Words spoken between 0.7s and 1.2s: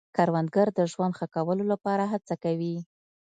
د ژوند